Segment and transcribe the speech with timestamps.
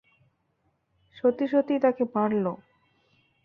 [1.15, 2.53] সত্যি সত্যিই তাকে মারলো।